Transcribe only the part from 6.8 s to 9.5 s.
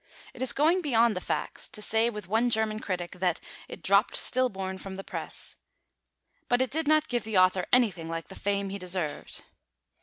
not give the author anything like the fame he deserved.